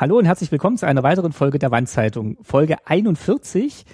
Hallo 0.00 0.16
und 0.16 0.26
herzlich 0.26 0.52
willkommen 0.52 0.76
zu 0.76 0.86
einer 0.86 1.02
weiteren 1.02 1.32
Folge 1.32 1.58
der 1.58 1.72
Wandzeitung, 1.72 2.36
Folge 2.42 2.76
41. 2.84 3.84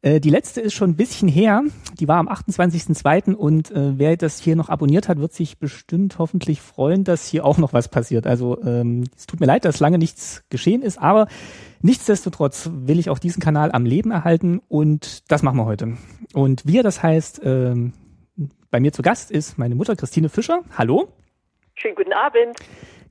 Äh, 0.00 0.18
die 0.18 0.30
letzte 0.30 0.62
ist 0.62 0.72
schon 0.72 0.88
ein 0.88 0.96
bisschen 0.96 1.28
her, 1.28 1.62
die 2.00 2.08
war 2.08 2.16
am 2.16 2.26
28.02. 2.26 3.34
und 3.34 3.70
äh, 3.70 3.98
wer 3.98 4.16
das 4.16 4.38
hier 4.38 4.56
noch 4.56 4.70
abonniert 4.70 5.10
hat, 5.10 5.18
wird 5.18 5.34
sich 5.34 5.58
bestimmt 5.58 6.16
hoffentlich 6.18 6.62
freuen, 6.62 7.04
dass 7.04 7.26
hier 7.26 7.44
auch 7.44 7.58
noch 7.58 7.74
was 7.74 7.88
passiert. 7.88 8.26
Also 8.26 8.62
ähm, 8.62 9.04
es 9.14 9.26
tut 9.26 9.40
mir 9.40 9.46
leid, 9.46 9.66
dass 9.66 9.78
lange 9.78 9.98
nichts 9.98 10.42
geschehen 10.48 10.80
ist, 10.80 10.96
aber 10.96 11.28
nichtsdestotrotz 11.82 12.70
will 12.72 12.98
ich 12.98 13.10
auch 13.10 13.18
diesen 13.18 13.42
Kanal 13.42 13.72
am 13.72 13.84
Leben 13.84 14.10
erhalten 14.10 14.62
und 14.68 15.30
das 15.30 15.42
machen 15.42 15.58
wir 15.58 15.66
heute. 15.66 15.98
Und 16.32 16.66
wir, 16.66 16.82
das 16.82 17.02
heißt, 17.02 17.42
ähm, 17.44 17.92
bei 18.70 18.80
mir 18.80 18.94
zu 18.94 19.02
Gast 19.02 19.30
ist 19.30 19.58
meine 19.58 19.74
Mutter 19.74 19.96
Christine 19.96 20.30
Fischer. 20.30 20.62
Hallo. 20.78 21.08
Schönen 21.74 21.94
guten 21.94 22.14
Abend. 22.14 22.56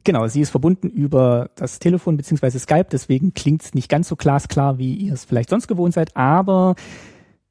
Genau, 0.03 0.27
sie 0.27 0.41
ist 0.41 0.49
verbunden 0.49 0.89
über 0.89 1.51
das 1.55 1.79
Telefon 1.79 2.17
beziehungsweise 2.17 2.59
Skype, 2.59 2.87
deswegen 2.91 3.33
klingt 3.33 3.63
es 3.63 3.73
nicht 3.73 3.89
ganz 3.89 4.07
so 4.07 4.15
glasklar, 4.15 4.77
wie 4.77 4.95
ihr 4.95 5.13
es 5.13 5.25
vielleicht 5.25 5.49
sonst 5.49 5.67
gewohnt 5.67 5.93
seid, 5.93 6.15
aber 6.17 6.75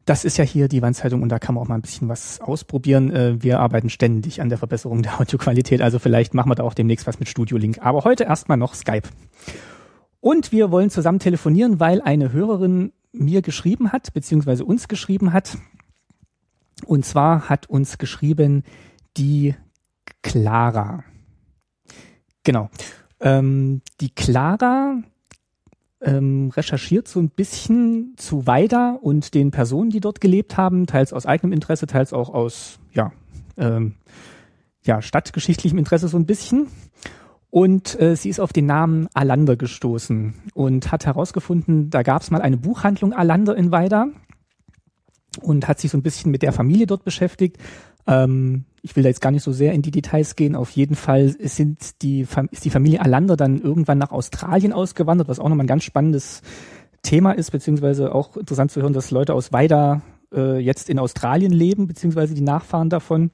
das 0.05 0.25
ist 0.25 0.39
ja 0.39 0.45
hier 0.45 0.67
die 0.67 0.83
Wandzeitung 0.83 1.23
und 1.23 1.29
da 1.29 1.39
kann 1.39 1.55
man 1.55 1.63
auch 1.63 1.69
mal 1.69 1.77
ein 1.77 1.83
bisschen 1.83 2.09
was 2.09 2.41
ausprobieren. 2.41 3.13
Äh, 3.13 3.43
wir 3.43 3.61
arbeiten 3.61 3.91
ständig 3.91 4.41
an 4.41 4.49
der 4.49 4.59
Verbesserung 4.59 5.03
der 5.03 5.21
Audioqualität, 5.21 5.81
also 5.83 6.01
vielleicht 6.01 6.35
machen 6.35 6.51
wir 6.51 6.57
da 6.57 6.65
auch 6.65 6.75
demnächst 6.75 7.07
was 7.07 7.21
mit 7.21 7.29
Studio 7.29 7.57
Link. 7.57 7.79
Aber 7.81 8.03
heute 8.03 8.25
erstmal 8.25 8.59
noch 8.59 8.75
Skype. 8.75 9.09
Und 10.21 10.53
wir 10.53 10.71
wollen 10.71 10.91
zusammen 10.91 11.21
telefonieren, 11.21 11.81
weil 11.81 12.03
eine 12.03 12.33
Hörerin 12.33 12.93
mir 13.13 13.43
geschrieben 13.43 13.93
hat, 13.93 14.13
beziehungsweise 14.13 14.65
uns 14.65 14.89
geschrieben 14.89 15.33
hat. 15.33 15.57
Und 16.85 17.05
zwar 17.05 17.49
hat 17.49 17.69
uns 17.69 17.99
geschrieben 17.99 18.65
die 19.17 19.55
Clara. 20.23 21.05
Genau. 22.45 22.71
Ähm, 23.21 23.83
die 24.01 24.11
Clara 24.11 25.03
ähm, 26.01 26.51
recherchiert 26.55 27.09
so 27.09 27.21
ein 27.21 27.29
bisschen 27.29 28.15
zu 28.17 28.47
Weida 28.47 28.99
und 29.01 29.35
den 29.35 29.51
Personen, 29.51 29.91
die 29.91 30.01
dort 30.01 30.21
gelebt 30.21 30.57
haben, 30.57 30.87
teils 30.87 31.13
aus 31.13 31.27
eigenem 31.27 31.53
Interesse, 31.53 31.87
teils 31.87 32.13
auch 32.13 32.31
aus 32.31 32.79
ja, 32.93 33.13
ähm, 33.59 33.97
ja, 34.83 35.03
stadtgeschichtlichem 35.03 35.79
Interesse 35.79 36.09
so 36.09 36.17
ein 36.17 36.27
bisschen. 36.27 36.69
Und 37.51 38.01
äh, 38.01 38.17
sie 38.17 38.29
ist 38.29 38.41
auf 38.41 38.53
den 38.53 38.67
Namen 38.67 39.09
Alander 39.13 39.57
gestoßen 39.57 40.35
und 40.55 40.93
hat 40.93 41.05
herausgefunden, 41.05 41.91
da 41.91 42.03
gab 42.03 42.23
es 42.23 42.31
mal 42.31 42.41
eine 42.41 42.57
Buchhandlung 42.57 43.13
Alander 43.13 43.57
in 43.57 43.73
Weida 43.73 44.07
und 45.41 45.69
hat 45.69 45.81
sich 45.81 45.91
so 45.91 45.99
ein 45.99 46.03
bisschen 46.03 46.31
mit 46.31 46.43
der 46.43 46.53
Familie 46.53 46.87
dort 46.87 47.05
beschäftigt. 47.05 47.59
Ähm, 48.07 48.65
ich 48.83 48.97
will 48.97 49.03
da 49.03 49.09
jetzt 49.09 49.21
gar 49.21 49.31
nicht 49.31 49.43
so 49.43 49.53
sehr 49.53 49.73
in 49.73 49.83
die 49.83 49.91
Details 49.91 50.37
gehen. 50.37 50.57
Auf 50.57 50.71
jeden 50.71 50.95
Fall 50.95 51.29
sind 51.39 52.03
die, 52.03 52.27
ist 52.51 52.65
die 52.65 52.71
Familie 52.71 53.03
Alander 53.03 53.37
dann 53.37 53.61
irgendwann 53.61 53.99
nach 53.99 54.11
Australien 54.11 54.73
ausgewandert, 54.73 55.29
was 55.29 55.39
auch 55.39 55.49
nochmal 55.49 55.65
ein 55.65 55.69
ganz 55.69 55.85
spannendes 55.85 56.43
Thema 57.03 57.33
ist, 57.33 57.51
beziehungsweise 57.51 58.15
auch 58.15 58.37
interessant 58.37 58.71
zu 58.71 58.83
hören, 58.83 58.93
dass 58.93 59.11
Leute 59.11 59.35
aus 59.35 59.53
Weida 59.53 60.03
äh, 60.35 60.59
jetzt 60.59 60.89
in 60.89 60.99
Australien 60.99 61.53
leben, 61.53 61.87
beziehungsweise 61.87 62.35
die 62.35 62.43
Nachfahren 62.43 62.91
davon. 62.91 63.31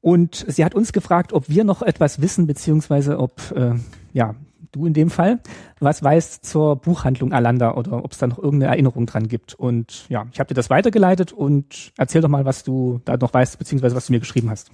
Und 0.00 0.44
sie 0.48 0.64
hat 0.64 0.74
uns 0.74 0.92
gefragt, 0.92 1.32
ob 1.32 1.48
wir 1.48 1.64
noch 1.64 1.82
etwas 1.82 2.20
wissen, 2.20 2.46
beziehungsweise 2.46 3.18
ob 3.18 3.52
äh, 3.56 3.74
ja 4.12 4.34
du 4.74 4.86
in 4.86 4.92
dem 4.92 5.10
Fall, 5.10 5.40
was 5.80 6.02
weißt 6.02 6.44
zur 6.44 6.76
Buchhandlung 6.76 7.32
Alanda 7.32 7.74
oder 7.74 8.04
ob 8.04 8.12
es 8.12 8.18
da 8.18 8.26
noch 8.26 8.38
irgendeine 8.38 8.72
Erinnerung 8.72 9.06
dran 9.06 9.28
gibt. 9.28 9.54
Und 9.54 10.08
ja, 10.08 10.26
ich 10.32 10.40
habe 10.40 10.48
dir 10.48 10.54
das 10.54 10.70
weitergeleitet 10.70 11.32
und 11.32 11.92
erzähl 11.98 12.20
doch 12.20 12.28
mal, 12.28 12.44
was 12.44 12.64
du 12.64 13.00
da 13.04 13.16
noch 13.16 13.32
weißt, 13.32 13.58
beziehungsweise 13.58 13.96
was 13.96 14.06
du 14.06 14.12
mir 14.12 14.20
geschrieben 14.20 14.50
hast. 14.50 14.70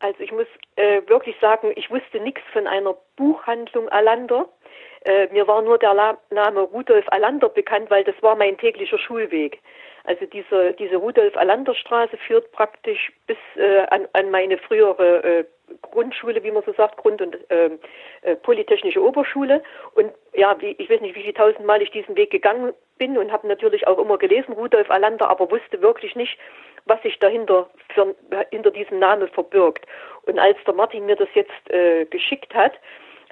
Also 0.00 0.20
ich 0.20 0.32
muss 0.32 0.46
äh, 0.76 1.00
wirklich 1.08 1.36
sagen, 1.40 1.72
ich 1.76 1.90
wusste 1.90 2.20
nichts 2.20 2.42
von 2.52 2.66
einer 2.66 2.94
Buchhandlung 3.16 3.88
Alander. 3.88 4.46
Äh, 5.04 5.32
mir 5.32 5.46
war 5.46 5.62
nur 5.62 5.78
der 5.78 5.94
La 5.94 6.18
Name 6.30 6.60
Rudolf 6.60 7.06
Alander 7.08 7.48
bekannt, 7.48 7.90
weil 7.90 8.04
das 8.04 8.14
war 8.20 8.36
mein 8.36 8.58
täglicher 8.58 8.98
Schulweg. 8.98 9.60
Also 10.04 10.26
diese, 10.26 10.74
diese 10.74 10.96
Rudolf-Alander-Straße 10.96 12.16
führt 12.18 12.52
praktisch 12.52 13.10
bis 13.26 13.38
äh, 13.56 13.86
an, 13.88 14.06
an 14.12 14.30
meine 14.30 14.58
frühere 14.58 15.24
äh, 15.24 15.44
Grundschule, 15.80 16.42
wie 16.44 16.50
man 16.50 16.62
so 16.64 16.74
sagt, 16.74 16.98
Grund- 16.98 17.22
und 17.22 17.38
ähm, 17.48 17.78
äh, 18.20 18.36
Polytechnische 18.36 19.02
Oberschule. 19.02 19.62
Und 19.94 20.12
ja, 20.34 20.60
wie, 20.60 20.76
ich 20.78 20.90
weiß 20.90 21.00
nicht, 21.00 21.16
wie 21.16 21.22
viele 21.22 21.34
tausendmal 21.34 21.80
ich 21.80 21.90
diesen 21.90 22.16
Weg 22.16 22.30
gegangen 22.30 22.74
bin 22.98 23.16
und 23.16 23.32
habe 23.32 23.48
natürlich 23.48 23.86
auch 23.86 23.98
immer 23.98 24.18
gelesen, 24.18 24.52
Rudolf 24.52 24.90
Alander, 24.90 25.30
aber 25.30 25.50
wusste 25.50 25.80
wirklich 25.80 26.14
nicht, 26.14 26.38
was 26.84 27.00
sich 27.02 27.18
dahinter 27.18 27.70
für, 27.94 28.14
hinter 28.50 28.70
diesem 28.70 28.98
Namen 28.98 29.28
verbirgt. 29.28 29.86
Und 30.26 30.38
als 30.38 30.58
der 30.66 30.74
Martin 30.74 31.06
mir 31.06 31.16
das 31.16 31.28
jetzt 31.34 31.70
äh, 31.70 32.04
geschickt 32.04 32.54
hat, 32.54 32.72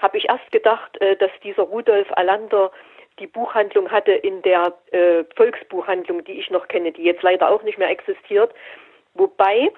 habe 0.00 0.16
ich 0.16 0.28
erst 0.28 0.50
gedacht, 0.52 0.98
äh, 1.02 1.16
dass 1.16 1.30
dieser 1.44 1.64
Rudolf 1.64 2.08
Alander 2.12 2.72
die 3.18 3.26
Buchhandlung 3.26 3.90
hatte 3.90 4.12
in 4.12 4.42
der 4.42 4.74
äh, 4.90 5.24
Volksbuchhandlung, 5.36 6.24
die 6.24 6.40
ich 6.40 6.50
noch 6.50 6.68
kenne, 6.68 6.92
die 6.92 7.02
jetzt 7.02 7.22
leider 7.22 7.50
auch 7.50 7.62
nicht 7.62 7.78
mehr 7.78 7.90
existiert. 7.90 8.52
Wobei 9.14 9.70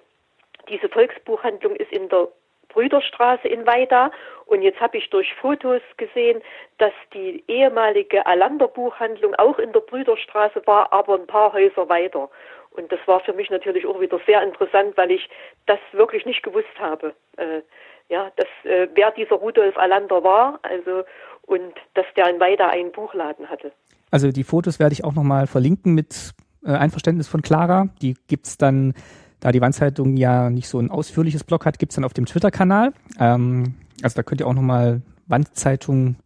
diese 0.68 0.88
Volksbuchhandlung 0.88 1.76
ist 1.76 1.92
in 1.92 2.08
der 2.08 2.28
Brüderstraße 2.68 3.46
in 3.48 3.66
Weida 3.66 4.10
und 4.46 4.62
jetzt 4.62 4.80
habe 4.80 4.98
ich 4.98 5.08
durch 5.10 5.32
Fotos 5.34 5.80
gesehen, 5.96 6.42
dass 6.78 6.92
die 7.12 7.44
ehemalige 7.46 8.26
Alander 8.26 8.68
Buchhandlung 8.68 9.34
auch 9.36 9.58
in 9.58 9.72
der 9.72 9.80
Brüderstraße 9.80 10.62
war, 10.66 10.92
aber 10.92 11.14
ein 11.14 11.26
paar 11.26 11.52
Häuser 11.52 11.88
weiter. 11.88 12.28
Und 12.72 12.90
das 12.90 12.98
war 13.06 13.20
für 13.20 13.32
mich 13.32 13.50
natürlich 13.50 13.86
auch 13.86 14.00
wieder 14.00 14.20
sehr 14.26 14.42
interessant, 14.42 14.96
weil 14.96 15.12
ich 15.12 15.28
das 15.66 15.78
wirklich 15.92 16.26
nicht 16.26 16.42
gewusst 16.42 16.76
habe. 16.78 17.14
Äh, 17.36 17.62
ja, 18.08 18.30
dass, 18.36 18.46
äh, 18.70 18.88
wer 18.94 19.10
dieser 19.12 19.36
Rudolf 19.36 19.76
Alander 19.76 20.22
war, 20.22 20.58
also 20.62 21.04
und 21.42 21.74
dass 21.94 22.06
der 22.16 22.28
in 22.30 22.40
Weida 22.40 22.68
einen 22.68 22.92
Buchladen 22.92 23.48
hatte. 23.48 23.72
Also 24.10 24.30
die 24.30 24.44
Fotos 24.44 24.78
werde 24.78 24.92
ich 24.92 25.04
auch 25.04 25.14
nochmal 25.14 25.46
verlinken 25.46 25.94
mit 25.94 26.32
äh, 26.64 26.70
Einverständnis 26.70 27.28
von 27.28 27.42
Clara. 27.42 27.88
Die 28.00 28.16
gibt's 28.28 28.56
dann, 28.56 28.94
da 29.40 29.52
die 29.52 29.60
Wandzeitung 29.60 30.16
ja 30.16 30.50
nicht 30.50 30.68
so 30.68 30.78
ein 30.78 30.90
ausführliches 30.90 31.44
Blog 31.44 31.66
hat, 31.66 31.78
gibt's 31.78 31.96
dann 31.96 32.04
auf 32.04 32.14
dem 32.14 32.26
Twitter-Kanal. 32.26 32.92
Ähm, 33.18 33.74
also 34.02 34.16
da 34.16 34.22
könnt 34.22 34.40
ihr 34.40 34.46
auch 34.46 34.54
nochmal 34.54 35.02
Wandzeitung 35.26 36.16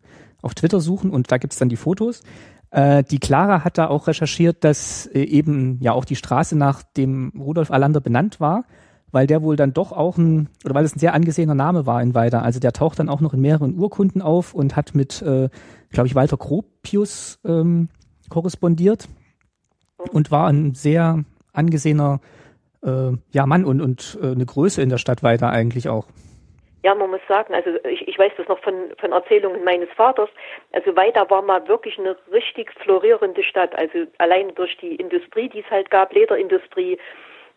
auf 0.42 0.54
Twitter 0.54 0.80
suchen 0.80 1.10
und 1.10 1.32
da 1.32 1.38
gibt's 1.38 1.58
dann 1.58 1.68
die 1.68 1.76
Fotos. 1.76 2.22
Äh, 2.70 3.02
die 3.04 3.18
Clara 3.18 3.64
hat 3.64 3.78
da 3.78 3.88
auch 3.88 4.06
recherchiert, 4.06 4.62
dass 4.62 5.06
äh, 5.06 5.22
eben 5.22 5.78
ja 5.80 5.92
auch 5.92 6.04
die 6.04 6.16
Straße 6.16 6.56
nach 6.56 6.82
dem 6.82 7.32
Rudolf 7.38 7.70
Alander 7.70 8.00
benannt 8.00 8.40
war 8.40 8.64
weil 9.12 9.26
der 9.26 9.42
wohl 9.42 9.56
dann 9.56 9.72
doch 9.72 9.92
auch 9.92 10.16
ein, 10.18 10.48
oder 10.64 10.74
weil 10.74 10.84
es 10.84 10.94
ein 10.94 10.98
sehr 10.98 11.14
angesehener 11.14 11.54
Name 11.54 11.86
war 11.86 12.02
in 12.02 12.14
Weida. 12.14 12.40
Also 12.42 12.60
der 12.60 12.72
taucht 12.72 12.98
dann 12.98 13.08
auch 13.08 13.20
noch 13.20 13.34
in 13.34 13.40
mehreren 13.40 13.78
Urkunden 13.78 14.22
auf 14.22 14.54
und 14.54 14.76
hat 14.76 14.94
mit, 14.94 15.22
äh, 15.22 15.48
glaube 15.90 16.06
ich, 16.06 16.14
Walter 16.14 16.36
Gropius 16.36 17.40
ähm, 17.44 17.88
korrespondiert 18.28 19.08
und 20.12 20.30
war 20.30 20.48
ein 20.48 20.74
sehr 20.74 21.24
angesehener 21.52 22.20
äh, 22.84 23.12
ja, 23.32 23.46
Mann 23.46 23.64
und, 23.64 23.80
und 23.80 24.18
äh, 24.22 24.32
eine 24.32 24.46
Größe 24.46 24.82
in 24.82 24.88
der 24.88 24.98
Stadt 24.98 25.22
Weida 25.22 25.48
eigentlich 25.48 25.88
auch. 25.88 26.06
Ja, 26.84 26.94
man 26.94 27.10
muss 27.10 27.20
sagen, 27.26 27.54
also 27.54 27.70
ich, 27.84 28.06
ich 28.06 28.18
weiß 28.18 28.32
das 28.36 28.46
noch 28.46 28.60
von, 28.60 28.74
von 28.98 29.10
Erzählungen 29.10 29.64
meines 29.64 29.88
Vaters. 29.96 30.28
Also 30.72 30.94
Weida 30.94 31.28
war 31.28 31.42
mal 31.42 31.66
wirklich 31.66 31.98
eine 31.98 32.16
richtig 32.32 32.72
florierende 32.82 33.42
Stadt. 33.42 33.76
Also 33.76 34.06
allein 34.18 34.54
durch 34.54 34.76
die 34.76 34.94
Industrie, 34.94 35.48
die 35.48 35.60
es 35.60 35.70
halt 35.70 35.90
gab, 35.90 36.12
Lederindustrie, 36.12 36.98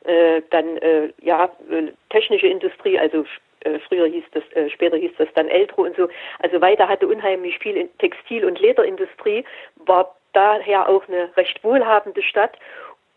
äh, 0.05 0.41
dann 0.49 0.77
äh, 0.77 1.09
ja 1.21 1.45
äh, 1.69 1.91
technische 2.09 2.47
Industrie, 2.47 2.97
also 2.97 3.25
äh, 3.61 3.79
früher 3.87 4.07
hieß 4.07 4.23
das, 4.31 4.43
äh, 4.53 4.69
später 4.69 4.97
hieß 4.97 5.11
das 5.17 5.27
dann 5.35 5.47
Eltro 5.47 5.83
und 5.83 5.95
so. 5.95 6.07
Also 6.39 6.61
weiter 6.61 6.87
hatte 6.87 7.07
unheimlich 7.07 7.59
viel 7.59 7.77
in 7.77 7.97
Textil- 7.97 8.45
und 8.45 8.59
Lederindustrie, 8.59 9.45
war 9.85 10.15
daher 10.33 10.89
auch 10.89 11.07
eine 11.07 11.35
recht 11.37 11.63
wohlhabende 11.63 12.23
Stadt. 12.23 12.57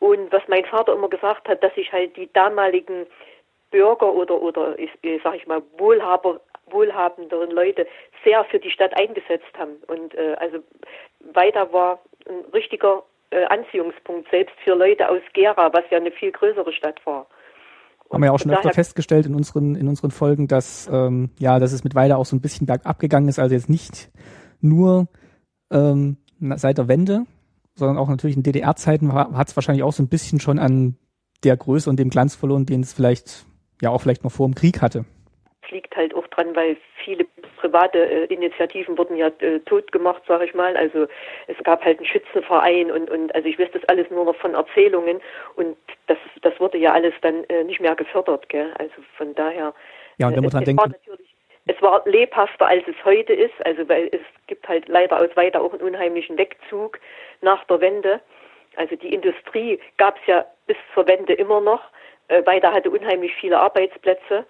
Und 0.01 0.31
was 0.33 0.43
mein 0.49 0.65
Vater 0.67 0.93
immer 0.93 1.09
gesagt 1.09 1.49
hat, 1.49 1.63
dass 1.63 1.75
sich 1.75 1.93
halt 1.93 2.17
die 2.17 2.31
damaligen 2.33 3.07
Bürger 3.71 4.13
oder 4.13 4.41
oder 4.41 4.79
ich, 4.79 4.91
sag 5.23 5.37
ich 5.37 5.47
mal 5.47 5.63
Wohlhaber 5.79 6.41
wohlhabenderen 6.67 7.51
Leute 7.51 7.87
sehr 8.25 8.45
für 8.45 8.59
die 8.59 8.71
Stadt 8.71 8.97
eingesetzt 8.99 9.53
haben. 9.59 9.77
Und 9.87 10.15
äh, 10.15 10.35
also 10.39 10.59
weiter 11.33 11.73
war 11.73 12.01
ein 12.29 12.45
richtiger 12.53 13.03
Anziehungspunkt, 13.49 14.29
selbst 14.31 14.55
für 14.63 14.75
Leute 14.75 15.09
aus 15.09 15.21
Gera, 15.33 15.73
was 15.73 15.85
ja 15.91 15.99
eine 15.99 16.13
viel 16.13 16.33
größere 16.33 16.73
Stadt 16.73 17.01
war. 17.05 17.27
Haben 18.13 18.23
wir 18.23 18.27
ja 18.27 18.33
auch 18.33 18.39
schon 18.39 18.53
öfter 18.53 18.73
festgestellt 18.73 19.27
in 19.27 19.35
unseren, 19.35 19.75
in 19.75 19.89
unseren 19.89 20.11
Folgen, 20.11 20.47
dass, 20.47 20.89
ähm, 20.93 21.31
ja, 21.39 21.59
dass 21.59 21.73
es 21.73 21.85
mittlerweile 21.85 22.17
auch 22.17 22.27
so 22.27 22.37
ein 22.37 22.41
bisschen 22.41 22.67
bergab 22.67 22.99
gegangen 22.99 23.29
ist, 23.29 23.39
also 23.39 23.55
jetzt 23.55 23.69
nicht 23.69 24.11
nur 24.61 25.09
ähm, 25.73 26.19
seit 26.39 26.79
der 26.79 26.89
Wende, 26.89 27.25
sondern 27.75 27.99
auch 27.99 28.09
natürlich 28.09 28.37
in 28.37 28.43
DDR-Zeiten 28.43 29.13
hat 29.13 29.49
es 29.49 29.57
wahrscheinlich 29.57 29.83
auch 29.83 29.93
so 29.93 30.03
ein 30.03 30.09
bisschen 30.09 30.39
schon 30.39 30.59
an 30.59 30.97
der 31.43 31.57
Größe 31.57 31.91
und 31.91 31.99
dem 31.99 32.11
Glanz 32.11 32.35
verloren, 32.35 32.67
den 32.67 32.83
es 32.83 32.93
vielleicht, 32.93 33.47
ja 33.83 33.91
auch 33.91 34.01
vielleicht 34.01 34.25
noch 34.25 34.33
vor 34.33 34.47
dem 34.47 34.55
Krieg 34.55 34.81
hatte. 34.81 35.05
Es 35.65 35.71
liegt 35.71 35.97
halt 35.97 36.15
auch 36.15 36.27
dran, 36.29 36.55
weil 36.55 36.77
viele 37.05 37.25
private 37.57 37.99
äh, 37.99 38.25
Initiativen 38.27 38.99
wurden 38.99 39.17
ja 39.17 39.29
äh, 39.39 39.61
tot 39.61 39.93
gemacht, 39.93 40.23
sage 40.27 40.45
ich 40.45 40.55
mal. 40.55 40.77
Also 40.77 41.07
es 41.47 41.57
gab 41.65 41.85
halt 41.85 41.99
einen 41.99 42.07
Schützenverein 42.07 42.91
und, 42.91 43.11
und 43.11 43.35
also 43.35 43.49
ich 43.49 43.59
weiß 43.59 43.71
das 43.73 43.85
alles 43.85 44.11
nur 44.11 44.25
noch 44.25 44.37
von 44.37 44.55
Erzählungen 44.55 45.21
und 45.57 45.77
das, 46.07 46.19
das 46.43 46.59
wurde 46.61 46.79
ja 46.79 46.93
alles 46.93 47.15
dann 47.23 47.45
äh, 47.45 47.65
nicht 47.65 47.81
mehr 47.81 47.95
gefördert, 47.95 48.49
gell? 48.49 48.73
Also 48.79 48.95
von 49.17 49.35
daher. 49.35 49.75
Ja, 50.19 50.29
und 50.29 50.37
wenn 50.37 50.45
man 50.45 50.63
äh, 50.63 50.75
dran 50.75 50.95
denkt. 50.97 51.19
es 51.67 51.83
war 51.83 52.03
lebhafter, 52.07 52.67
als 52.67 52.85
es 52.87 53.05
heute 53.05 53.33
ist. 53.33 53.55
Also 53.65 53.89
weil 53.89 54.09
es 54.13 54.21
gibt 54.47 54.69
halt 54.69 54.89
leider 54.89 55.19
aus 55.19 55.35
Weida 55.35 55.61
auch 55.61 55.73
einen 55.73 55.83
unheimlichen 55.83 56.37
Wegzug 56.37 56.99
nach 57.41 57.65
der 57.65 57.81
Wende. 57.81 58.21
Also 58.77 58.97
die 58.97 59.15
Industrie 59.15 59.81
gab 59.97 60.19
es 60.21 60.27
ja 60.27 60.45
bis 60.67 60.77
zur 60.95 61.07
Wende 61.07 61.33
immer 61.33 61.61
noch. 61.61 61.83
Äh, 62.29 62.45
Weida 62.47 62.73
hatte 62.73 62.91
unheimlich 62.91 63.35
viele 63.35 63.59
Arbeitsplätze. 63.59 64.47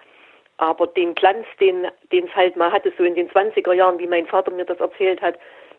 Aber 0.56 0.86
den 0.86 1.14
Glanz, 1.14 1.46
den 1.58 1.86
es 2.10 2.34
halt 2.34 2.56
mal 2.56 2.70
hatte, 2.70 2.92
so 2.96 3.04
in 3.04 3.14
den 3.14 3.28
20er 3.28 3.72
Jahren, 3.72 3.98
wie 3.98 4.06
mein 4.06 4.26
Vater 4.26 4.50
mir 4.50 4.64
das 4.64 4.78
erzählt 4.78 5.20
hat, 5.20 5.36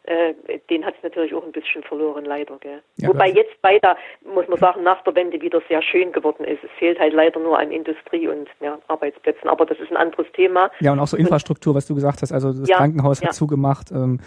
äh, 0.07 0.36
den 0.69 0.86
hat 0.86 0.94
es 0.98 1.04
natürlich 1.04 1.33
auch 1.33 1.44
ein 1.44 1.51
bisschen 1.51 1.81
verloren, 1.81 2.25
leider. 2.25 2.57
Gell? 2.60 2.81
Ja, 2.98 3.10
Wobei 3.10 3.30
jetzt 3.30 3.56
weiter, 3.63 3.98
muss 4.24 4.48
man 4.48 4.60
sagen, 4.60 4.83
nach 4.83 5.04
der 5.04 5.16
Wende 5.16 5.42
wieder 5.42 5.62
sehr 5.68 5.81
schön 5.81 6.12
geworden 6.12 6.44
ist. 6.44 6.63
Es 6.63 6.69
fehlt 6.77 7.00
halt 7.00 7.13
leider 7.13 7.39
nur 7.39 7.57
an 7.57 7.72
Industrie 7.72 8.27
und 8.27 8.48
ja, 8.62 8.77
Arbeitsplätzen, 8.88 9.50
aber 9.50 9.66
das 9.66 9.80
ist 9.80 9.89
ein 9.89 9.98
anderes 9.98 10.27
Thema. 10.33 10.69
Ja, 10.80 10.92
und 10.92 11.00
auch 11.00 11.07
so 11.07 11.18
Infrastruktur, 11.18 11.74
was 11.74 11.88
du 11.88 11.95
gesagt 11.95 12.22
hast. 12.22 12.31
Also 12.31 12.54
das 12.54 12.69
ja, 12.69 12.77
Krankenhaus 12.77 13.24
hat 13.24 13.33
zugemacht. 13.33 13.92
Ähm, 13.92 14.19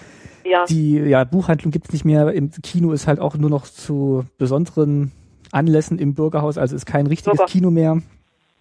ja. 0.44 0.64
Die 0.64 0.98
ja, 0.98 1.22
Buchhandlung 1.22 1.70
gibt 1.70 1.86
es 1.86 1.92
nicht 1.92 2.04
mehr. 2.04 2.32
Im 2.32 2.50
Kino 2.62 2.90
ist 2.90 3.06
halt 3.06 3.20
auch 3.20 3.36
nur 3.36 3.50
noch 3.50 3.64
zu 3.64 4.24
besonderen 4.36 5.12
Anlässen 5.52 5.98
im 6.00 6.14
Bürgerhaus, 6.14 6.58
also 6.58 6.74
ist 6.74 6.86
kein 6.86 7.06
richtiges 7.06 7.38
Bürger. 7.38 7.50
Kino 7.50 7.70
mehr. 7.70 7.98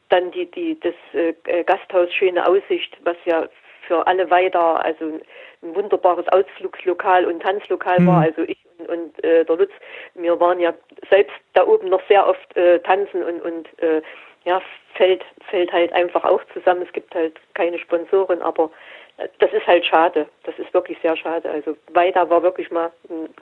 Dann 0.09 0.31
die, 0.31 0.49
die, 0.51 0.79
das 0.79 0.93
äh, 1.13 1.63
Gasthaus 1.63 2.13
Schöne 2.13 2.45
Aussicht, 2.47 2.97
was 3.03 3.17
ja 3.25 3.47
für 3.87 4.05
alle 4.05 4.29
weiter, 4.29 4.83
also 4.83 5.19
ein 5.63 5.75
wunderbares 5.75 6.27
Ausflugslokal 6.29 7.25
und 7.25 7.41
Tanzlokal 7.41 7.99
mhm. 7.99 8.07
war. 8.07 8.21
Also 8.21 8.43
ich 8.43 8.57
und, 8.77 8.89
und 8.89 9.23
äh, 9.23 9.43
der 9.45 9.55
Lutz, 9.55 9.71
wir 10.15 10.39
waren 10.39 10.59
ja 10.59 10.73
selbst 11.09 11.35
da 11.53 11.65
oben 11.65 11.89
noch 11.89 12.01
sehr 12.07 12.27
oft 12.27 12.55
äh, 12.55 12.79
tanzen 12.79 13.23
und, 13.23 13.41
und 13.41 13.67
äh, 13.81 14.01
ja, 14.45 14.61
fällt, 14.95 15.23
fällt 15.49 15.71
halt 15.71 15.91
einfach 15.93 16.23
auch 16.23 16.41
zusammen. 16.53 16.83
Es 16.83 16.93
gibt 16.93 17.13
halt 17.13 17.33
keine 17.53 17.79
Sponsoren, 17.79 18.41
aber 18.41 18.69
äh, 19.17 19.27
das 19.39 19.51
ist 19.51 19.65
halt 19.67 19.85
schade. 19.85 20.27
Das 20.43 20.57
ist 20.59 20.73
wirklich 20.73 20.97
sehr 21.01 21.17
schade. 21.17 21.49
Also 21.49 21.75
Weida 21.93 22.29
war 22.29 22.43
wirklich 22.43 22.71
mal, 22.71 22.91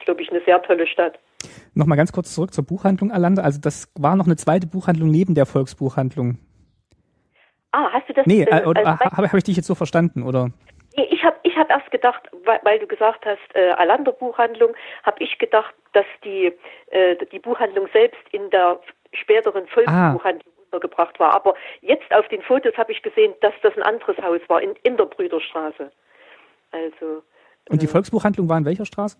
glaube 0.04 0.22
ich, 0.22 0.30
eine 0.30 0.42
sehr 0.42 0.62
tolle 0.64 0.88
Stadt. 0.88 1.20
Nochmal 1.74 1.98
ganz 1.98 2.12
kurz 2.12 2.34
zurück 2.34 2.54
zur 2.54 2.66
Buchhandlung 2.66 3.12
Alanda. 3.12 3.44
Also 3.44 3.60
das 3.62 3.92
war 3.96 4.16
noch 4.16 4.26
eine 4.26 4.38
zweite 4.38 4.68
Buchhandlung 4.68 5.10
neben 5.12 5.36
der 5.36 5.46
Volksbuchhandlung. 5.46 6.38
Ah, 7.76 7.90
hast 7.92 8.08
du 8.08 8.14
das? 8.14 8.26
Nee, 8.26 8.44
äh, 8.44 8.62
äh, 8.62 8.86
habe 8.86 9.28
hab 9.28 9.34
ich 9.34 9.44
dich 9.44 9.58
jetzt 9.58 9.68
so 9.68 9.76
verstanden, 9.76 10.24
oder? 10.24 10.50
Nee, 10.96 11.08
ich 11.12 11.22
habe 11.26 11.36
ich 11.44 11.58
hab 11.58 11.70
erst 11.70 11.92
gedacht, 11.92 12.22
weil, 12.46 12.60
weil 12.64 12.80
du 12.80 12.88
gesagt 12.88 13.26
hast, 13.26 13.54
äh, 13.54 13.72
Alander 13.72 14.14
Buchhandlung, 14.14 14.74
habe 15.04 15.22
ich 15.22 15.38
gedacht, 15.40 15.76
dass 15.92 16.06
die, 16.24 16.54
äh, 16.92 17.18
die 17.34 17.40
Buchhandlung 17.40 17.90
selbst 17.92 18.22
in 18.32 18.50
der 18.50 18.80
späteren 19.12 19.68
Volksbuchhandlung 19.68 20.54
ah. 20.56 20.66
untergebracht 20.72 21.20
war. 21.20 21.34
Aber 21.34 21.54
jetzt 21.82 22.10
auf 22.16 22.26
den 22.30 22.42
Fotos 22.44 22.78
habe 22.78 22.94
ich 22.94 23.02
gesehen, 23.02 23.34
dass 23.42 23.54
das 23.62 23.76
ein 23.76 23.84
anderes 23.84 24.18
Haus 24.20 24.40
war, 24.48 24.62
in, 24.62 24.74
in 24.84 24.96
der 24.96 25.06
Brüderstraße. 25.06 25.92
Also. 26.72 27.24
Und 27.70 27.82
die 27.82 27.88
äh, 27.88 27.90
Volksbuchhandlung 27.90 28.48
war 28.48 28.58
in 28.58 28.64
welcher 28.64 28.86
Straße? 28.86 29.18